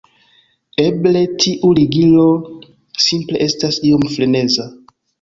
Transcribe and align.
Eble 0.83 1.21
tiu 1.43 1.71
ligilo 1.81 2.25
simple 3.07 3.45
estas 3.49 3.81
iom 3.95 4.11
freneza" 4.19 4.71